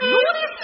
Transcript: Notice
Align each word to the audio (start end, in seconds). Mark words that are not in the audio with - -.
Notice 0.00 0.59